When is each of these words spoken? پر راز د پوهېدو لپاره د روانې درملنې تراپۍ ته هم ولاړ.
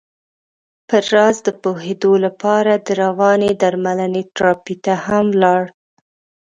پر 0.87 1.03
راز 1.15 1.37
د 1.47 1.49
پوهېدو 1.61 2.13
لپاره 2.25 2.73
د 2.75 2.89
روانې 3.03 3.51
درملنې 3.61 4.23
تراپۍ 4.35 4.75
ته 4.85 4.93
هم 5.05 5.25
ولاړ. 5.35 5.63